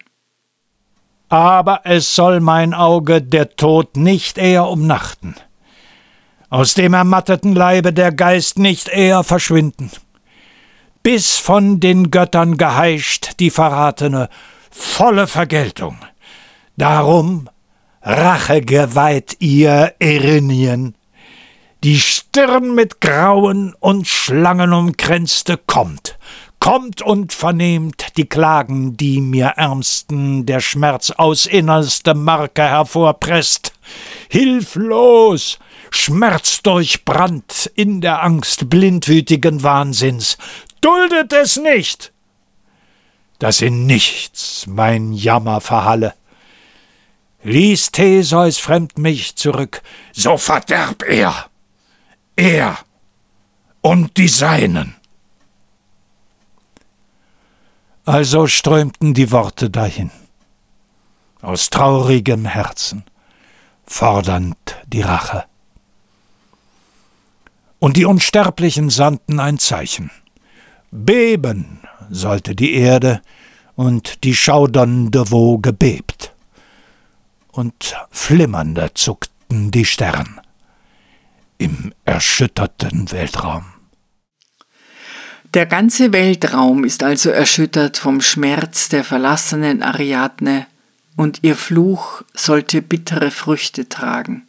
Aber 1.27 1.81
es 1.83 2.15
soll 2.15 2.39
mein 2.39 2.73
Auge 2.73 3.21
der 3.21 3.57
Tod 3.57 3.97
nicht 3.97 4.38
eher 4.38 4.69
umnachten, 4.69 5.35
aus 6.50 6.75
dem 6.75 6.93
ermatteten 6.93 7.55
Leibe 7.55 7.91
der 7.91 8.13
Geist 8.13 8.57
nicht 8.57 8.88
eher 8.88 9.25
verschwinden, 9.25 9.91
bis 11.03 11.35
von 11.35 11.81
den 11.81 12.09
Göttern 12.09 12.55
geheischt 12.55 13.31
die 13.41 13.50
verratene 13.50 14.29
volle 14.69 15.27
Vergeltung. 15.27 15.97
Darum 16.77 17.50
Rache 18.01 18.61
geweiht 18.61 19.35
ihr 19.39 19.93
Erinien, 20.00 20.95
die 21.83 22.00
Stirn 22.00 22.75
mit 22.75 23.01
Grauen 23.01 23.73
und 23.79 24.07
Schlangen 24.07 24.71
umkränzte, 24.71 25.57
kommt, 25.57 26.17
kommt 26.59 27.01
und 27.01 27.33
vernehmt 27.33 28.17
die 28.17 28.29
Klagen, 28.29 28.95
die 28.97 29.19
mir 29.19 29.53
ärmsten 29.57 30.45
der 30.45 30.59
Schmerz 30.59 31.09
aus 31.09 31.47
innerste 31.47 32.13
Marke 32.13 32.61
hervorpresst. 32.61 33.73
Hilflos, 34.29 35.57
schmerzdurchbrannt 35.89 37.71
in 37.73 38.00
der 38.00 38.21
Angst 38.21 38.69
blindwütigen 38.69 39.63
Wahnsinns, 39.63 40.38
duldet 40.81 41.33
es 41.33 41.57
nicht, 41.57 42.13
dass 43.39 43.61
in 43.61 43.88
nichts 43.88 44.67
mein 44.67 45.13
Jammer 45.13 45.61
verhalle. 45.61 46.13
Ließ 47.43 47.89
Theseus 47.89 48.59
fremd 48.59 49.00
mich 49.00 49.35
zurück, 49.35 49.81
so 50.13 50.38
verderb 50.38 51.03
er 51.07 51.50
er 52.35 52.77
und 53.81 54.17
die 54.17 54.27
Seinen. 54.27 54.95
Also 58.05 58.47
strömten 58.47 59.13
die 59.13 59.31
Worte 59.31 59.69
dahin, 59.69 60.11
aus 61.41 61.69
traurigem 61.69 62.45
Herzen, 62.45 63.03
fordernd 63.85 64.77
die 64.88 65.01
Rache. 65.01 65.45
Und 67.79 67.97
die 67.97 68.05
Unsterblichen 68.05 68.89
sandten 68.89 69.39
ein 69.39 69.59
Zeichen. 69.59 70.11
Beben 70.91 71.79
sollte 72.09 72.55
die 72.55 72.73
Erde, 72.73 73.21
und 73.75 74.23
die 74.25 74.35
schaudernde 74.35 75.31
Woge 75.31 75.73
bebt, 75.73 76.33
und 77.51 77.95
flimmernder 78.11 78.93
zuckten 78.93 79.72
die 79.72 79.85
Sterne 79.85 80.41
im 81.61 81.93
erschütterten 82.05 83.11
Weltraum. 83.11 83.65
Der 85.53 85.67
ganze 85.67 86.11
Weltraum 86.11 86.83
ist 86.83 87.03
also 87.03 87.29
erschüttert 87.29 87.97
vom 87.97 88.19
Schmerz 88.19 88.89
der 88.89 89.03
verlassenen 89.03 89.83
Ariadne, 89.83 90.65
und 91.17 91.39
ihr 91.43 91.55
Fluch 91.55 92.24
sollte 92.33 92.81
bittere 92.81 93.29
Früchte 93.29 93.87
tragen. 93.87 94.47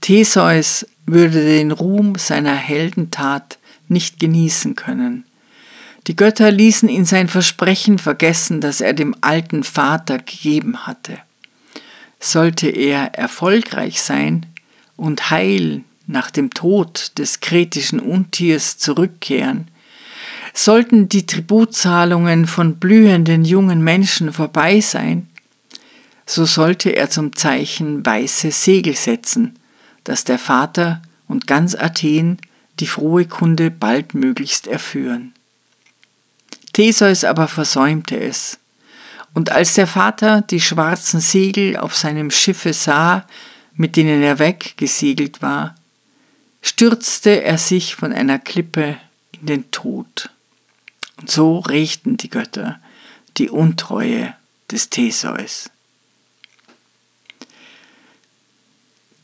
Theseus 0.00 0.86
würde 1.04 1.44
den 1.44 1.72
Ruhm 1.72 2.14
seiner 2.14 2.54
Heldentat 2.54 3.58
nicht 3.88 4.18
genießen 4.18 4.76
können. 4.76 5.26
Die 6.06 6.16
Götter 6.16 6.50
ließen 6.50 6.88
ihn 6.88 7.04
sein 7.04 7.28
Versprechen 7.28 7.98
vergessen, 7.98 8.62
das 8.62 8.80
er 8.80 8.94
dem 8.94 9.14
alten 9.20 9.62
Vater 9.62 10.18
gegeben 10.18 10.86
hatte. 10.86 11.18
Sollte 12.18 12.70
er 12.70 13.14
erfolgreich 13.14 14.00
sein 14.00 14.46
und 14.96 15.30
heil 15.30 15.82
nach 16.06 16.30
dem 16.30 16.50
Tod 16.50 17.12
des 17.18 17.40
kretischen 17.40 18.00
Untiers 18.00 18.78
zurückkehren, 18.78 19.68
sollten 20.52 21.08
die 21.08 21.26
Tributzahlungen 21.26 22.46
von 22.46 22.76
blühenden 22.76 23.44
jungen 23.44 23.82
Menschen 23.82 24.32
vorbei 24.32 24.80
sein, 24.80 25.28
so 26.26 26.44
sollte 26.44 26.90
er 26.90 27.10
zum 27.10 27.36
Zeichen 27.36 28.04
weiße 28.04 28.50
Segel 28.50 28.94
setzen, 28.94 29.58
dass 30.04 30.24
der 30.24 30.38
Vater 30.38 31.02
und 31.28 31.46
ganz 31.46 31.74
Athen 31.74 32.38
die 32.80 32.86
frohe 32.86 33.26
Kunde 33.26 33.70
baldmöglichst 33.70 34.66
erführen. 34.66 35.32
Theseus 36.72 37.24
aber 37.24 37.48
versäumte 37.48 38.18
es, 38.18 38.58
und 39.32 39.50
als 39.50 39.74
der 39.74 39.88
Vater 39.88 40.42
die 40.42 40.60
schwarzen 40.60 41.20
Segel 41.20 41.76
auf 41.76 41.96
seinem 41.96 42.30
Schiffe 42.30 42.72
sah, 42.72 43.26
mit 43.74 43.96
denen 43.96 44.22
er 44.22 44.38
weggesegelt 44.38 45.42
war, 45.42 45.74
stürzte 46.64 47.42
er 47.42 47.58
sich 47.58 47.94
von 47.94 48.12
einer 48.12 48.38
Klippe 48.38 48.96
in 49.32 49.46
den 49.46 49.70
Tod. 49.70 50.30
Und 51.20 51.30
so 51.30 51.58
rächten 51.58 52.16
die 52.16 52.30
Götter 52.30 52.80
die 53.36 53.50
Untreue 53.50 54.34
des 54.70 54.88
Theseus. 54.88 55.70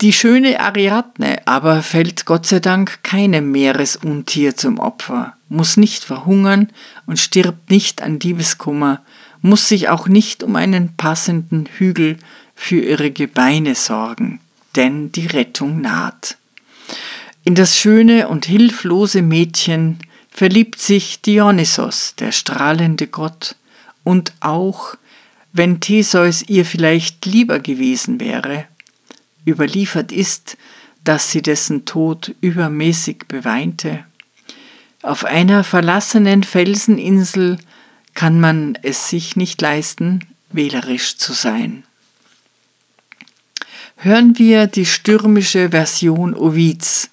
Die 0.03 0.13
schöne 0.13 0.61
Ariadne 0.61 1.47
aber 1.47 1.83
fällt 1.83 2.27
Gott 2.27 2.47
sei 2.47 2.61
Dank 2.61 3.03
keinem 3.03 3.51
Meeresuntier 3.51 4.57
zum 4.57 4.79
Opfer, 4.79 5.35
muss 5.49 5.77
nicht 5.77 6.05
verhungern 6.05 6.71
und 7.07 7.19
stirbt 7.19 7.71
nicht 7.71 8.03
an 8.03 8.21
Liebeskummer, 8.21 9.03
muss 9.41 9.69
sich 9.69 9.89
auch 9.89 10.09
nicht 10.09 10.43
um 10.43 10.57
einen 10.57 10.95
passenden 10.97 11.67
Hügel 11.67 12.19
für 12.55 12.81
ihre 12.81 13.11
Gebeine 13.11 13.75
sorgen, 13.75 14.41
denn 14.77 15.11
die 15.13 15.27
Rettung 15.27 15.81
naht. 15.81 16.37
In 17.45 17.55
das 17.55 17.77
schöne 17.79 18.29
und 18.29 18.45
hilflose 18.45 19.23
Mädchen 19.23 19.99
verliebt 20.31 20.79
sich 20.81 21.23
Dionysos, 21.23 22.15
der 22.19 22.33
strahlende 22.33 23.07
Gott, 23.07 23.57
und 24.05 24.33
auch, 24.41 24.97
wenn 25.53 25.81
Theseus 25.81 26.43
ihr 26.43 26.65
vielleicht 26.65 27.27
lieber 27.27 27.59
gewesen 27.59 28.21
wäre, 28.21 28.67
überliefert 29.47 30.13
ist, 30.13 30.57
dass 31.05 31.31
sie 31.31 31.43
dessen 31.43 31.87
Tod 31.87 32.35
übermäßig 32.41 33.25
beweinte. 33.27 34.05
Auf 35.03 35.25
einer 35.25 35.65
verlassenen 35.65 36.43
Felseninsel 36.43 37.59
kann 38.15 38.39
man 38.39 38.79
es 38.83 39.09
sich 39.09 39.35
nicht 39.35 39.61
leisten, 39.63 40.21
wählerisch 40.53 41.17
zu 41.17 41.33
sein. 41.33 41.85
Hören 43.97 44.39
wir 44.39 44.67
die 44.67 44.87
stürmische 44.87 45.71
Version 45.71 46.35
Ovids, 46.35 47.11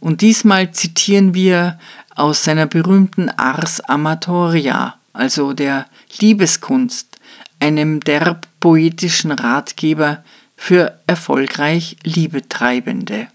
und 0.00 0.20
diesmal 0.20 0.72
zitieren 0.72 1.34
wir 1.34 1.78
aus 2.14 2.44
seiner 2.44 2.66
berühmten 2.66 3.30
Ars 3.30 3.80
Amatoria, 3.80 4.96
also 5.12 5.52
der 5.52 5.86
Liebeskunst, 6.18 7.18
einem 7.60 8.00
derb 8.00 8.46
poetischen 8.60 9.30
Ratgeber 9.30 10.22
für 10.56 10.98
erfolgreich 11.06 11.96
Liebetreibende. 12.04 13.28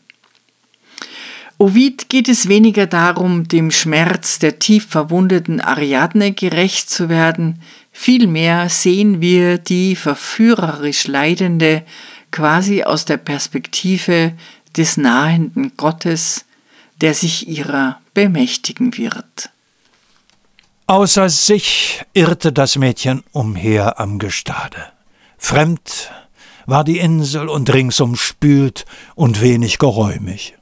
Ovid 1.58 2.10
geht 2.10 2.28
es 2.28 2.50
weniger 2.50 2.88
darum, 2.88 3.48
dem 3.48 3.72
Schmerz 3.72 4.40
der 4.40 4.60
tief 4.60 4.88
verwundeten 4.88 5.62
Ariadne 5.62 6.34
gerecht 6.34 6.90
zu 6.90 7.10
werden, 7.10 7.62
vielmehr 7.92 8.70
sehen 8.70 9.22
wir 9.22 9.60
die 9.60 9.96
verführerisch 9.96 11.08
Leidende 11.08 11.84
quasi 12.32 12.84
aus 12.84 13.06
der 13.06 13.18
Perspektive 13.18 14.34
des 14.76 14.98
nahenden 14.98 15.78
Gottes, 15.78 16.46
der 17.04 17.14
sich 17.14 17.50
ihrer 17.50 18.00
bemächtigen 18.14 18.98
wird. 18.98 19.50
Außer 20.88 21.28
sich 21.28 22.02
irrte 22.14 22.54
das 22.54 22.78
Mädchen 22.78 23.24
umher 23.34 24.00
am 24.00 24.20
Gestade. 24.20 24.78
Fremd 25.38 26.12
war 26.66 26.86
die 26.86 27.00
Insel 27.00 27.50
und 27.50 27.74
ringsum 27.74 28.16
spült 28.16 28.86
und 29.16 29.42
wenig 29.42 29.80
geräumig. 29.80 30.56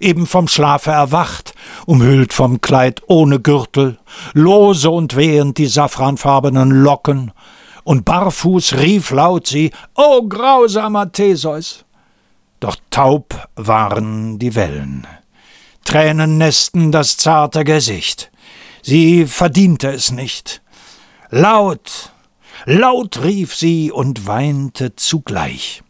Eben 0.00 0.26
vom 0.26 0.48
Schlafe 0.48 0.90
erwacht, 0.90 1.54
umhüllt 1.86 2.32
vom 2.32 2.60
Kleid 2.60 3.02
ohne 3.06 3.38
Gürtel, 3.38 4.00
lose 4.32 4.90
und 4.90 5.14
wehend 5.14 5.58
die 5.58 5.68
safranfarbenen 5.68 6.72
Locken, 6.72 7.30
und 7.84 8.04
barfuß 8.04 8.78
rief 8.78 9.12
laut 9.12 9.46
sie, 9.46 9.70
O 9.94 10.22
grausamer 10.28 11.12
Theseus! 11.12 11.84
Doch 12.58 12.74
taub 12.90 13.48
waren 13.54 14.40
die 14.40 14.56
Wellen. 14.56 15.06
Tränen 15.88 16.36
nässten 16.36 16.92
das 16.92 17.16
zarte 17.16 17.64
Gesicht. 17.64 18.30
Sie 18.82 19.24
verdiente 19.24 19.88
es 19.88 20.12
nicht. 20.12 20.60
Laut, 21.30 22.12
laut 22.66 23.24
rief 23.24 23.54
sie 23.54 23.90
und 23.90 24.26
weinte 24.26 24.96
zugleich. 24.96 25.82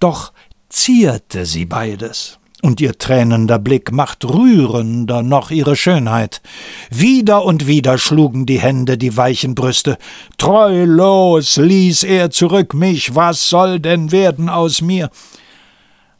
Doch 0.00 0.32
zierte 0.70 1.44
sie 1.44 1.66
beides, 1.66 2.38
und 2.62 2.80
ihr 2.80 2.96
tränender 2.96 3.58
Blick 3.58 3.92
macht 3.92 4.24
rührender 4.24 5.22
noch 5.22 5.50
ihre 5.50 5.76
Schönheit. 5.76 6.40
Wieder 6.88 7.44
und 7.44 7.66
wieder 7.66 7.98
schlugen 7.98 8.46
die 8.46 8.60
Hände 8.60 8.96
die 8.96 9.18
weichen 9.18 9.54
Brüste. 9.54 9.98
Treulos 10.38 11.58
ließ 11.58 12.04
er 12.04 12.30
zurück 12.30 12.72
mich, 12.72 13.14
was 13.14 13.50
soll 13.50 13.80
denn 13.80 14.12
werden 14.12 14.48
aus 14.48 14.80
mir? 14.80 15.10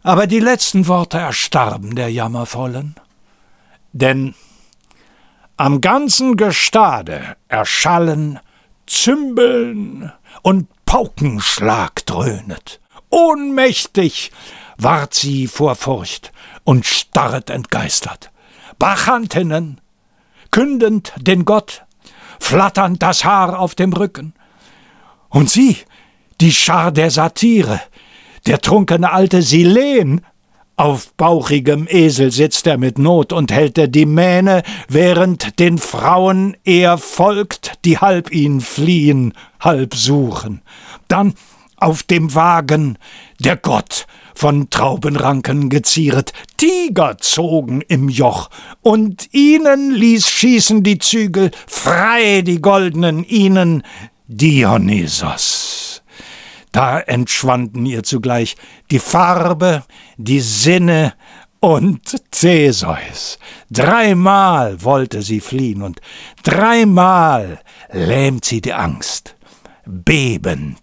Aber 0.02 0.26
die 0.26 0.40
letzten 0.40 0.86
Worte 0.86 1.16
erstarben 1.16 1.96
der 1.96 2.10
Jammervollen 2.10 2.94
denn 3.98 4.34
am 5.56 5.80
ganzen 5.80 6.36
Gestade 6.36 7.36
erschallen 7.48 8.38
Zymbeln 8.86 10.12
und 10.42 10.68
Paukenschlag 10.84 12.04
dröhnet. 12.06 12.80
Ohnmächtig 13.08 14.30
ward 14.76 15.14
sie 15.14 15.46
vor 15.46 15.74
Furcht 15.74 16.32
und 16.64 16.84
starret 16.84 17.50
entgeistert. 17.50 18.30
Bachantinnen, 18.78 19.80
kündend 20.50 21.14
den 21.16 21.44
Gott, 21.44 21.84
flatternd 22.38 23.02
das 23.02 23.24
Haar 23.24 23.58
auf 23.58 23.74
dem 23.74 23.92
Rücken. 23.92 24.34
Und 25.30 25.50
sie, 25.50 25.78
die 26.40 26.52
Schar 26.52 26.92
der 26.92 27.10
Satire, 27.10 27.80
der 28.44 28.60
trunkene 28.60 29.10
alte 29.10 29.40
Silen, 29.42 30.24
auf 30.76 31.14
bauchigem 31.14 31.86
Esel 31.88 32.30
sitzt 32.30 32.66
er 32.66 32.76
mit 32.76 32.98
Not 32.98 33.32
und 33.32 33.50
hält 33.50 33.78
er 33.78 33.88
die 33.88 34.06
Mähne, 34.06 34.62
während 34.88 35.58
den 35.58 35.78
Frauen 35.78 36.56
er 36.64 36.98
folgt, 36.98 37.72
die 37.84 37.98
halb 37.98 38.30
ihn 38.30 38.60
fliehen, 38.60 39.32
halb 39.58 39.94
suchen. 39.94 40.60
Dann 41.08 41.34
auf 41.78 42.02
dem 42.02 42.34
Wagen 42.34 42.98
der 43.40 43.56
Gott, 43.56 44.06
von 44.34 44.68
Traubenranken 44.68 45.70
gezieret, 45.70 46.32
Tiger 46.58 47.16
zogen 47.18 47.80
im 47.80 48.10
Joch, 48.10 48.50
und 48.82 49.32
ihnen 49.32 49.92
ließ 49.92 50.28
schießen 50.28 50.82
die 50.82 50.98
Zügel, 50.98 51.50
frei 51.66 52.42
die 52.42 52.60
goldenen 52.60 53.24
ihnen 53.24 53.82
Dionysos. 54.26 55.95
Da 56.76 57.00
entschwanden 57.00 57.86
ihr 57.86 58.02
zugleich 58.02 58.54
die 58.90 58.98
Farbe, 58.98 59.82
die 60.18 60.40
Sinne 60.40 61.14
und 61.58 62.30
Theseus. 62.30 63.38
Dreimal 63.70 64.84
wollte 64.84 65.22
sie 65.22 65.40
fliehen 65.40 65.80
und 65.80 66.02
dreimal 66.42 67.60
lähmt 67.90 68.44
sie 68.44 68.60
die 68.60 68.74
Angst, 68.74 69.36
bebend, 69.86 70.76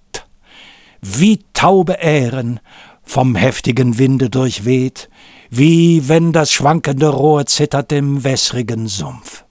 wie 0.99 1.45
taube 1.53 1.93
Ähren 2.01 2.59
vom 3.03 3.35
heftigen 3.35 3.99
Winde 3.99 4.31
durchweht, 4.31 5.11
wie 5.51 6.09
wenn 6.09 6.31
das 6.31 6.51
schwankende 6.51 7.09
Rohr 7.09 7.45
zittert 7.45 7.91
im 7.91 8.23
wässrigen 8.23 8.87
Sumpf. 8.87 9.45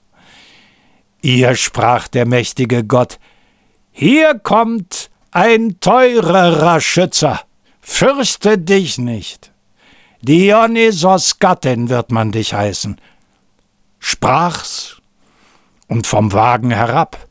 Ihr 1.21 1.55
sprach 1.55 2.09
der 2.09 2.27
mächtige 2.27 2.83
Gott, 2.83 3.17
hier 3.93 4.37
kommt 4.39 5.09
ein 5.33 5.79
teurerer 5.79 6.79
Schützer, 6.79 7.41
fürchte 7.81 8.57
dich 8.57 8.97
nicht. 8.97 9.51
Dionysos 10.21 11.39
Gattin 11.39 11.89
wird 11.89 12.11
man 12.11 12.31
dich 12.31 12.53
heißen. 12.53 12.99
Sprach's, 13.99 15.01
und 15.87 16.07
vom 16.07 16.33
Wagen 16.33 16.71
herab, 16.71 17.27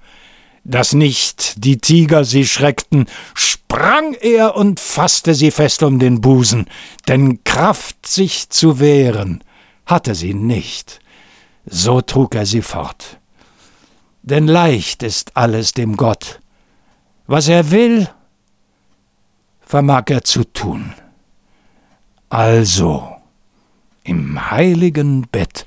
dass 0.65 0.93
nicht 0.93 1.65
die 1.65 1.79
Tiger 1.79 2.25
sie 2.25 2.47
schreckten, 2.47 3.07
sprang 3.35 4.15
er 4.15 4.57
und 4.57 4.79
fasste 4.79 5.35
sie 5.35 5.51
fest 5.51 5.83
um 5.83 5.99
den 5.99 6.21
Busen, 6.21 6.67
denn 7.09 7.43
Kraft 7.45 8.07
sich 8.07 8.51
zu 8.51 8.79
wehren 8.79 9.43
hatte 9.87 10.15
sie 10.15 10.35
nicht. 10.35 11.01
So 11.67 12.01
trug 12.01 12.35
er 12.35 12.47
sie 12.47 12.62
fort. 12.62 13.19
Denn 14.23 14.47
leicht 14.47 15.03
ist 15.03 15.37
alles 15.37 15.73
dem 15.73 15.97
Gott, 15.97 16.41
was 17.27 17.49
er 17.49 17.71
will, 17.71 18.09
vermag 19.61 20.05
er 20.09 20.23
zu 20.23 20.45
tun. 20.45 20.93
Also 22.29 23.17
im 24.05 24.51
heiligen 24.51 25.23
Bett 25.29 25.67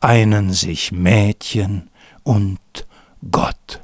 einen 0.00 0.52
sich 0.52 0.92
Mädchen 0.92 1.90
und 2.22 2.58
Gott. 3.30 3.80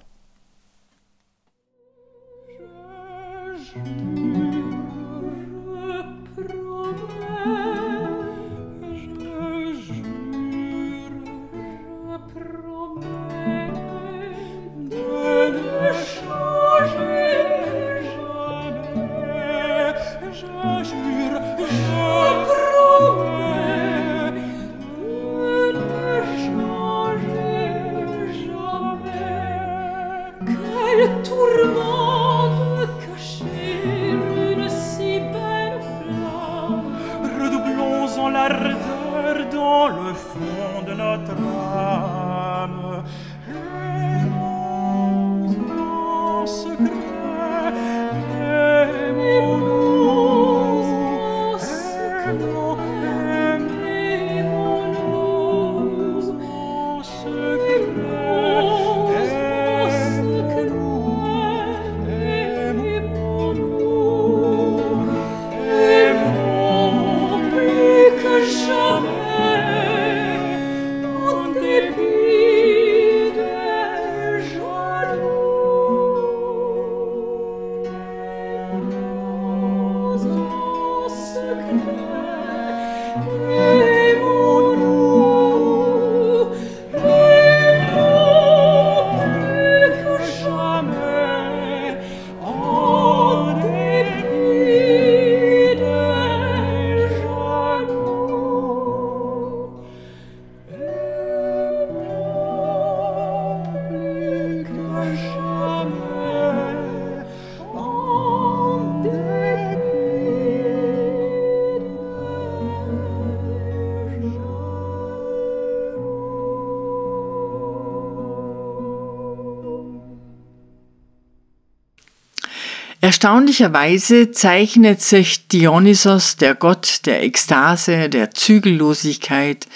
Erstaunlicherweise 123.12 124.30
zeichnet 124.30 125.02
sich 125.02 125.46
Dionysos, 125.46 126.36
der 126.36 126.54
Gott 126.54 127.00
der 127.04 127.22
Ekstase, 127.22 128.08
der 128.08 128.30
Zügellosigkeit, 128.30 129.66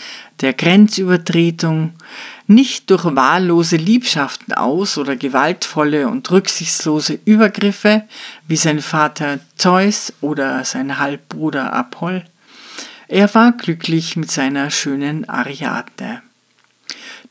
der 0.40 0.54
Grenzübertretung, 0.54 1.92
nicht 2.46 2.88
durch 2.88 3.04
wahllose 3.04 3.76
Liebschaften 3.76 4.54
aus 4.54 4.96
oder 4.96 5.16
gewaltvolle 5.16 6.08
und 6.08 6.30
rücksichtslose 6.30 7.18
Übergriffe 7.26 8.04
wie 8.48 8.56
sein 8.56 8.80
Vater 8.80 9.38
Zeus 9.56 10.14
oder 10.22 10.64
sein 10.64 10.98
Halbbruder 10.98 11.74
Apoll. 11.74 12.24
Er 13.06 13.34
war 13.34 13.52
glücklich 13.52 14.16
mit 14.16 14.30
seiner 14.30 14.70
schönen 14.70 15.28
Ariadne. 15.28 16.22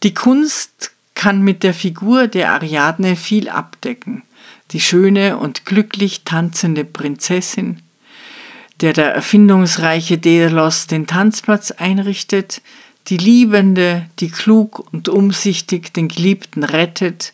Die 0.03 0.13
Kunst 0.13 0.91
kann 1.15 1.41
mit 1.41 1.63
der 1.63 1.73
Figur 1.73 2.27
der 2.27 2.51
Ariadne 2.51 3.15
viel 3.15 3.49
abdecken– 3.49 4.21
die 4.71 4.81
schöne 4.81 5.37
und 5.37 5.65
glücklich 5.65 6.23
tanzende 6.23 6.85
Prinzessin, 6.85 7.81
der 8.81 8.93
der 8.93 9.13
erfindungsreiche 9.13 10.17
Daedalus 10.17 10.87
den 10.87 11.07
Tanzplatz 11.07 11.71
einrichtet, 11.71 12.61
die 13.07 13.17
Liebende, 13.17 14.07
die 14.19 14.29
klug 14.29 14.91
und 14.91 15.09
umsichtig 15.09 15.93
den 15.93 16.07
Geliebten 16.07 16.63
rettet, 16.63 17.33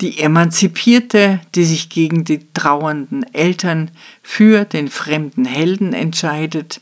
die 0.00 0.18
Emanzipierte, 0.18 1.40
die 1.54 1.64
sich 1.64 1.88
gegen 1.88 2.24
die 2.24 2.40
trauernden 2.52 3.24
Eltern 3.34 3.90
für 4.22 4.64
den 4.64 4.88
fremden 4.88 5.44
Helden 5.44 5.92
entscheidet, 5.92 6.80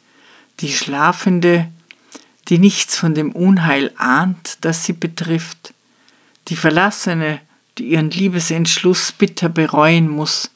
die 0.60 0.72
Schlafende, 0.72 1.68
die 2.48 2.58
nichts 2.58 2.96
von 2.96 3.14
dem 3.14 3.32
Unheil 3.32 3.92
ahnt, 3.96 4.58
das 4.62 4.84
sie 4.84 4.92
betrifft, 4.92 5.74
die 6.48 6.56
Verlassene, 6.56 7.40
die 7.78 7.90
ihren 7.90 8.10
Liebesentschluss 8.10 9.12
bitter 9.12 9.48
bereuen 9.48 10.08
muss, 10.08 10.50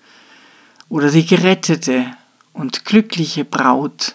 oder 0.88 1.10
die 1.10 1.26
gerettete 1.26 2.06
und 2.52 2.84
glückliche 2.84 3.44
Braut, 3.44 4.14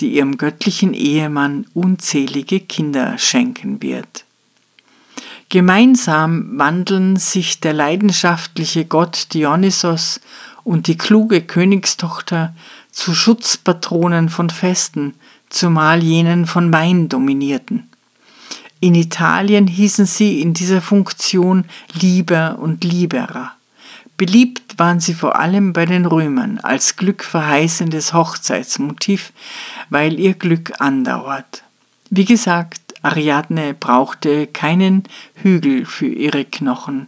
die 0.00 0.14
ihrem 0.14 0.36
göttlichen 0.36 0.94
Ehemann 0.94 1.66
unzählige 1.74 2.60
Kinder 2.60 3.18
schenken 3.18 3.82
wird. 3.82 4.24
Gemeinsam 5.48 6.58
wandeln 6.58 7.16
sich 7.16 7.60
der 7.60 7.74
leidenschaftliche 7.74 8.86
Gott 8.86 9.28
Dionysos 9.34 10.20
und 10.64 10.86
die 10.86 10.96
kluge 10.96 11.42
Königstochter 11.42 12.54
zu 12.90 13.14
Schutzpatronen 13.14 14.28
von 14.28 14.48
Festen, 14.48 15.14
zumal 15.50 16.02
jenen 16.02 16.46
von 16.46 16.72
Wein 16.72 17.08
dominierten. 17.08 17.91
In 18.82 18.96
Italien 18.96 19.68
hießen 19.68 20.06
sie 20.06 20.40
in 20.40 20.54
dieser 20.54 20.82
Funktion 20.82 21.66
Lieber 21.92 22.58
und 22.58 22.82
Lieberer. 22.82 23.52
Beliebt 24.16 24.76
waren 24.76 24.98
sie 24.98 25.14
vor 25.14 25.38
allem 25.38 25.72
bei 25.72 25.86
den 25.86 26.04
Römern 26.04 26.58
als 26.58 26.96
glückverheißendes 26.96 28.12
Hochzeitsmotiv, 28.12 29.32
weil 29.88 30.18
ihr 30.18 30.34
Glück 30.34 30.80
andauert. 30.80 31.62
Wie 32.10 32.24
gesagt, 32.24 32.80
Ariadne 33.02 33.74
brauchte 33.74 34.48
keinen 34.48 35.04
Hügel 35.36 35.86
für 35.86 36.08
ihre 36.08 36.44
Knochen, 36.44 37.06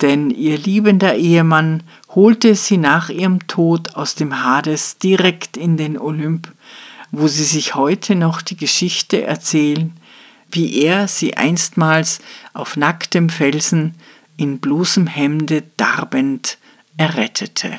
denn 0.00 0.30
ihr 0.30 0.56
liebender 0.56 1.16
Ehemann 1.16 1.82
holte 2.14 2.54
sie 2.54 2.78
nach 2.78 3.10
ihrem 3.10 3.46
Tod 3.46 3.94
aus 3.94 4.14
dem 4.14 4.42
Hades 4.42 4.96
direkt 4.96 5.58
in 5.58 5.76
den 5.76 5.98
Olymp, 5.98 6.50
wo 7.10 7.28
sie 7.28 7.44
sich 7.44 7.74
heute 7.74 8.14
noch 8.14 8.40
die 8.40 8.56
Geschichte 8.56 9.22
erzählen, 9.22 9.92
wie 10.52 10.82
er 10.82 11.08
sie 11.08 11.36
einstmals 11.36 12.20
auf 12.52 12.76
nacktem 12.76 13.28
Felsen 13.28 13.94
in 14.36 14.58
bloßem 14.58 15.06
Hemde 15.06 15.62
darbend 15.76 16.58
errettete. 16.96 17.78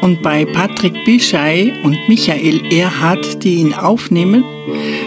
und 0.00 0.22
bei 0.22 0.44
Patrick 0.44 1.04
Bischei 1.04 1.72
und 1.82 1.96
Michael 2.08 2.60
Erhardt, 2.72 3.42
die 3.42 3.56
ihn 3.56 3.74
aufnehmen, 3.74 4.44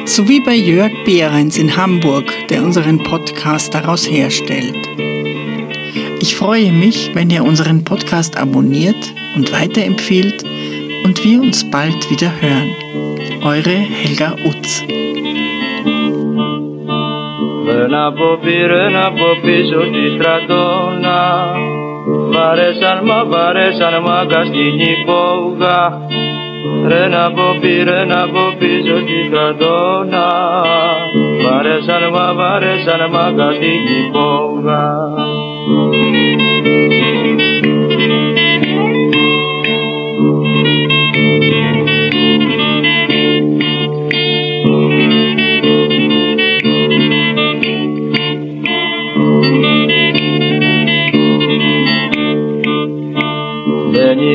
sowie 0.06 0.42
bei 0.42 0.56
Jörg 0.56 0.92
Behrens 1.06 1.58
in 1.58 1.76
Hamburg, 1.76 2.26
der 2.50 2.64
unseren 2.64 3.02
Podcast 3.04 3.74
daraus 3.74 4.10
herstellt. 4.10 4.76
Ich 6.20 6.36
freue 6.36 6.72
mich, 6.72 7.12
wenn 7.14 7.30
ihr 7.30 7.44
unseren 7.44 7.84
Podcast 7.84 8.38
abonniert 8.38 9.14
und 9.36 9.52
weiterempfiehlt 9.52 10.44
und 11.04 11.24
wir 11.24 11.42
uns 11.42 11.70
bald 11.70 12.10
wieder 12.12 12.32
hören. 12.42 12.72
Eure 13.44 13.70
Helga 13.70 14.36
Utz. 14.46 14.84
Râna 17.66 18.12
bobi, 18.12 18.64
râna 18.68 19.10
bobi, 19.10 19.72
jodi 19.72 20.18
stradona 20.18 21.71
Μ' 22.32 22.38
μα 23.06 23.20
μ' 24.06 24.12
αγκαστινή 24.22 24.94
πόγα 25.06 25.80
Ρε 26.88 27.08
να 27.08 27.32
πω 27.32 27.58
πει, 27.62 27.84
ρε 27.84 28.06
να 28.06 28.22
πω 28.34 28.44
πίσω 28.60 28.96
στην 29.04 29.32
καρτόνα 29.32 30.28
Μ' 31.42 31.48
αρέσαν, 31.58 32.04
μ' 32.10 32.14
μα 32.14 33.10
μ' 33.12 33.26
αγκαστινή 33.26 34.00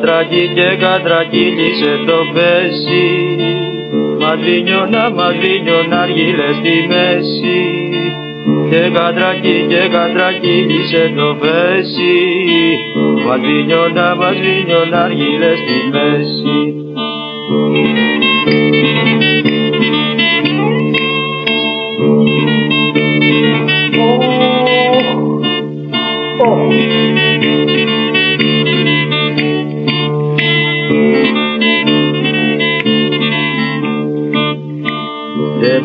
κατρακί 0.00 0.50
και 0.54 0.76
κατρακύλισε 0.80 1.92
το 2.06 2.18
πέσι 2.34 3.06
Μαδρίνιο 4.20 4.86
να 4.86 5.10
μαδρίνιο 5.10 5.82
να 5.88 6.00
αργύλε 6.00 6.52
στη 6.58 6.86
μέση. 6.88 7.60
Και 8.70 8.90
κατρακί 8.94 9.66
και 9.68 9.88
κατρακύλισε 9.92 11.12
το 11.16 11.36
φέση 11.40 12.16
μας 13.26 13.40
βινιώνα, 13.40 14.16
μας 14.16 14.36
βινιώνα 14.36 15.02
αργύλες 15.02 15.58
στη 15.58 15.90
μέση 15.92 16.74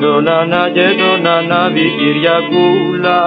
το 0.01 0.21
να 0.21 0.69
και 0.73 0.87
το 0.99 1.21
νανά 1.21 1.71
Κυριακούλα 1.97 3.19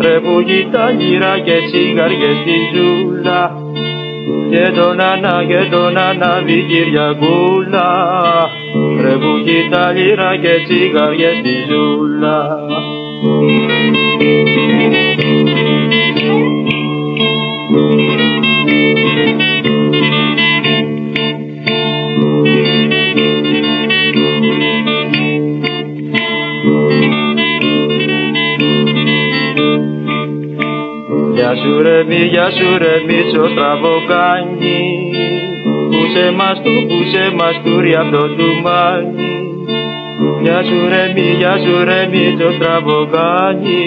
Ρε 0.00 0.20
που 0.20 0.42
κοιτά 0.42 0.90
γυρά 0.90 1.38
και 1.38 1.56
τσιγάριες 1.66 2.36
στη 2.42 2.56
ζούλα. 2.74 3.50
Και 4.50 4.72
το 4.80 4.94
νανά 4.94 5.44
και 5.48 5.68
το 5.70 5.90
νανά 5.90 6.42
Κυριακούλα 6.68 7.88
Ρε 9.00 9.12
που 9.12 9.32
κοιτά 9.44 9.92
γυρά 9.92 10.36
και 10.36 10.54
τσιγάριες 10.64 11.36
στη 11.38 11.54
ζούλα. 11.68 12.56
Σου 32.56 32.78
ρε 32.78 32.94
μίτσο 33.06 33.44
στραβοκάνι 33.52 34.80
Πούσε 35.90 36.30
μας 36.36 36.62
του, 36.62 36.86
πούσε 36.88 37.24
μας 37.38 37.56
του 37.64 37.80
ρε 37.80 37.96
αυτό 37.96 38.22
του 38.36 38.48
μάνι. 38.64 39.36
Γεια 40.42 40.62
σου 40.64 40.88
ρε 40.88 41.12
μη, 41.14 41.26
γεια 41.38 41.54
σου 41.62 41.84
ρε 41.84 42.08
μίτσο 42.10 42.52
στραβοκάνι 42.52 43.84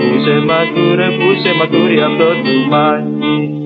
Πούσε 0.00 0.36
μας 0.48 0.66
του 0.74 0.94
ρε, 0.96 1.08
πούσε 1.18 1.50
μας 1.58 1.68
του 1.68 1.86
ρε 1.86 2.04
αυτό 2.04 2.28
του 2.44 2.56
μάνι 2.70 3.56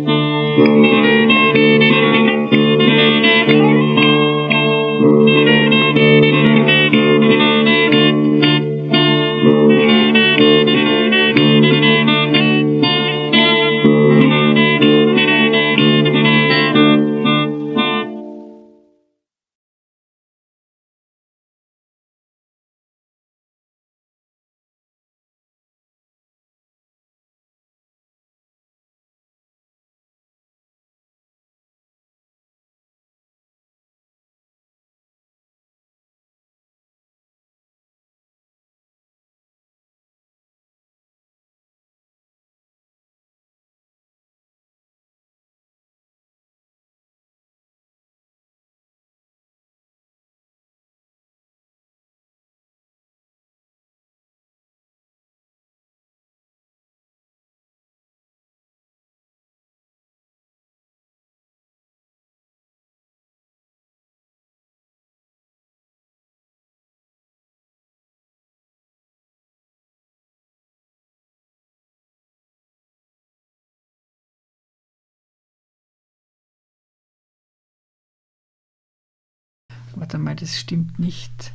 Warte 80.10 80.24
mal, 80.24 80.34
das 80.34 80.58
stimmt 80.58 80.98
nicht. 80.98 81.52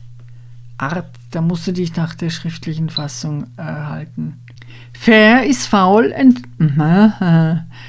Art, 0.78 1.10
da 1.32 1.41
musst 1.41 1.68
du 1.68 1.74
dich 1.74 1.94
nach 1.98 2.15
der 2.15 2.30
schriftlichen 2.30 2.89
Fassung 2.89 3.48
erhalten. 3.58 4.39
Fair 4.94 5.46
ist 5.46 5.68
faul 5.68 6.13
and. 6.13 6.41